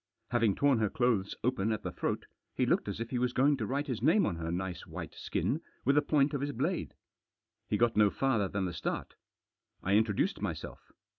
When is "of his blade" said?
6.33-6.95